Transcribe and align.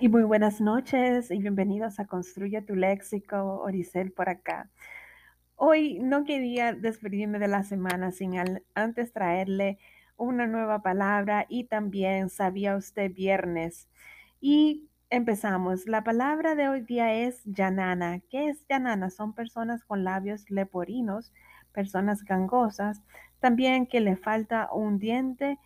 Y 0.00 0.08
muy 0.08 0.22
buenas 0.24 0.60
noches 0.60 1.30
y 1.30 1.38
bienvenidos 1.38 2.00
a 2.00 2.06
Construye 2.06 2.62
tu 2.62 2.74
Léxico, 2.74 3.60
Oricel 3.60 4.12
por 4.12 4.28
acá. 4.28 4.70
Hoy 5.56 5.98
no 6.00 6.24
quería 6.24 6.72
despedirme 6.72 7.38
de 7.38 7.46
la 7.46 7.62
semana 7.62 8.12
sin 8.12 8.34
antes 8.74 9.12
traerle 9.12 9.78
una 10.16 10.46
nueva 10.46 10.82
palabra 10.82 11.46
y 11.48 11.64
también 11.64 12.30
sabía 12.30 12.76
usted 12.76 13.12
viernes. 13.12 13.88
Y 14.40 14.88
empezamos. 15.10 15.86
La 15.86 16.02
palabra 16.02 16.54
de 16.54 16.68
hoy 16.68 16.80
día 16.80 17.12
es 17.12 17.42
yanana. 17.44 18.20
¿Qué 18.30 18.48
es 18.48 18.66
yanana? 18.68 19.10
Son 19.10 19.34
personas 19.34 19.84
con 19.84 20.02
labios 20.02 20.50
leporinos, 20.50 21.32
personas 21.72 22.24
gangosas, 22.24 23.02
también 23.38 23.86
que 23.86 24.00
le 24.00 24.16
falta 24.16 24.72
un 24.72 24.98
diente 24.98 25.58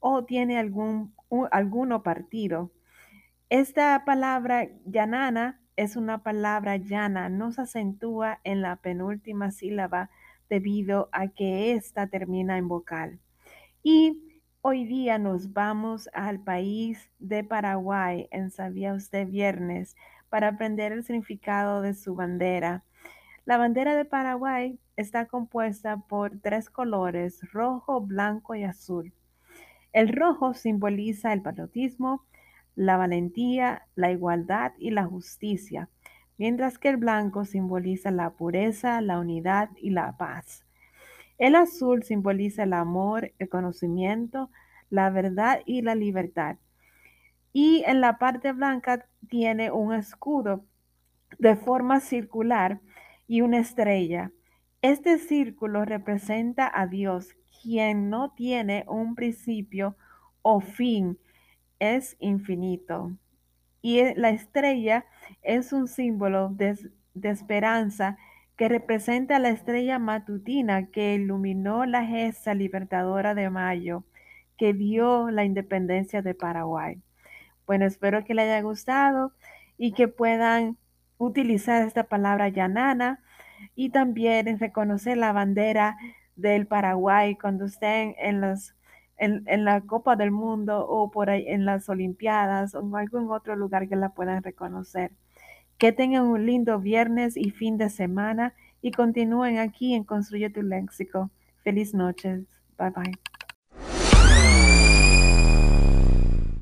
o 0.00 0.24
tiene 0.24 0.58
algún, 0.58 1.14
alguno 1.50 2.02
partido. 2.02 2.70
Esta 3.52 4.02
palabra 4.06 4.70
yanana 4.86 5.60
es 5.76 5.96
una 5.96 6.22
palabra 6.22 6.78
llana, 6.78 7.28
no 7.28 7.52
se 7.52 7.60
acentúa 7.60 8.40
en 8.44 8.62
la 8.62 8.76
penúltima 8.76 9.50
sílaba 9.50 10.08
debido 10.48 11.10
a 11.12 11.28
que 11.28 11.74
ésta 11.74 12.06
termina 12.06 12.56
en 12.56 12.66
vocal. 12.66 13.20
Y 13.82 14.22
hoy 14.62 14.86
día 14.86 15.18
nos 15.18 15.52
vamos 15.52 16.08
al 16.14 16.40
país 16.40 17.10
de 17.18 17.44
Paraguay 17.44 18.26
en 18.30 18.50
Sabía 18.50 18.94
Usted 18.94 19.28
Viernes 19.28 19.96
para 20.30 20.48
aprender 20.48 20.92
el 20.92 21.04
significado 21.04 21.82
de 21.82 21.92
su 21.92 22.14
bandera. 22.14 22.84
La 23.44 23.58
bandera 23.58 23.94
de 23.94 24.06
Paraguay 24.06 24.80
está 24.96 25.26
compuesta 25.26 25.98
por 25.98 26.40
tres 26.40 26.70
colores, 26.70 27.42
rojo, 27.52 28.00
blanco 28.00 28.54
y 28.54 28.64
azul. 28.64 29.12
El 29.92 30.08
rojo 30.08 30.54
simboliza 30.54 31.34
el 31.34 31.42
patriotismo, 31.42 32.24
la 32.74 32.96
valentía, 32.96 33.86
la 33.94 34.10
igualdad 34.10 34.72
y 34.78 34.90
la 34.90 35.04
justicia, 35.04 35.88
mientras 36.38 36.78
que 36.78 36.88
el 36.88 36.96
blanco 36.96 37.44
simboliza 37.44 38.10
la 38.10 38.30
pureza, 38.30 39.00
la 39.00 39.18
unidad 39.18 39.70
y 39.76 39.90
la 39.90 40.16
paz. 40.16 40.64
El 41.38 41.54
azul 41.56 42.02
simboliza 42.02 42.62
el 42.62 42.72
amor, 42.72 43.32
el 43.38 43.48
conocimiento, 43.48 44.50
la 44.90 45.10
verdad 45.10 45.60
y 45.66 45.82
la 45.82 45.94
libertad. 45.94 46.56
Y 47.52 47.82
en 47.86 48.00
la 48.00 48.18
parte 48.18 48.52
blanca 48.52 49.06
tiene 49.28 49.70
un 49.70 49.94
escudo 49.94 50.64
de 51.38 51.56
forma 51.56 52.00
circular 52.00 52.80
y 53.26 53.40
una 53.40 53.58
estrella. 53.58 54.30
Este 54.82 55.18
círculo 55.18 55.84
representa 55.84 56.70
a 56.72 56.86
Dios, 56.86 57.34
quien 57.62 58.10
no 58.10 58.32
tiene 58.32 58.84
un 58.88 59.14
principio 59.14 59.96
o 60.42 60.60
fin, 60.60 61.18
es 61.82 62.16
infinito. 62.20 63.10
Y 63.82 63.98
e, 63.98 64.14
la 64.16 64.30
estrella 64.30 65.04
es 65.42 65.72
un 65.72 65.88
símbolo 65.88 66.50
de, 66.50 66.78
esperanza 67.22 68.16
que 68.56 68.68
representa 68.68 69.40
la 69.40 69.48
estrella 69.48 69.98
matutina 69.98 70.86
que 70.90 71.14
iluminó 71.14 71.84
la 71.84 72.06
gesta 72.06 72.54
libertadora 72.54 73.34
de 73.34 73.50
mayo, 73.50 74.04
que 74.56 74.72
dio 74.74 75.30
la 75.30 75.44
independencia 75.44 76.22
de 76.22 76.34
Paraguay. 76.34 77.02
Bueno, 77.66 77.84
espero 77.86 78.24
que 78.24 78.34
les 78.34 78.44
haya 78.44 78.62
gustado 78.62 79.32
y 79.76 79.92
que 79.92 80.06
puedan 80.06 80.76
utilizar 81.18 81.84
esta 81.84 82.04
palabra 82.04 82.48
llanana 82.48 83.20
y 83.74 83.90
también 83.90 84.58
reconocer 84.60 85.16
la 85.16 85.32
bandera 85.32 85.96
del 86.36 86.66
Paraguay 86.68 87.34
cuando 87.36 87.64
estén 87.64 88.14
en 88.18 88.40
los 88.40 88.74
en, 89.18 89.64
la 89.64 89.80
Copa 89.82 90.16
del 90.16 90.30
Mundo 90.30 90.86
o 90.86 91.10
por 91.10 91.30
ahí 91.30 91.44
en 91.46 91.64
las 91.64 91.88
Olimpiadas 91.88 92.74
o 92.74 92.80
en 92.80 92.94
algún 92.96 93.30
otro 93.30 93.56
lugar 93.56 93.88
que 93.88 93.96
la 93.96 94.10
puedan 94.10 94.42
reconocer. 94.42 95.12
Que 95.78 95.92
tengan 95.92 96.26
un 96.26 96.46
lindo 96.46 96.78
viernes 96.78 97.36
y 97.36 97.50
fin 97.50 97.78
de 97.78 97.90
semana 97.90 98.54
y 98.80 98.90
continúen 98.92 99.58
aquí 99.58 99.94
en 99.94 100.04
Construye 100.04 100.50
tu 100.50 100.62
Léxico. 100.62 101.30
Feliz 101.62 101.94
noches. 101.94 102.44
Bye 102.78 102.90
bye. 102.90 103.31